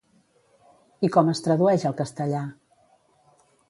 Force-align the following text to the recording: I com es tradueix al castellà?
I 1.07 1.11
com 1.17 1.31
es 1.35 1.43
tradueix 1.49 1.87
al 1.91 1.97
castellà? 2.03 2.45